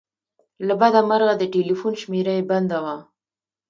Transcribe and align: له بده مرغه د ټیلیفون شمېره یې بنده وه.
له 0.67 0.73
بده 0.81 1.01
مرغه 1.09 1.33
د 1.37 1.43
ټیلیفون 1.53 1.93
شمېره 2.01 2.33
یې 2.37 2.43
بنده 2.51 2.77
وه. 2.83 2.97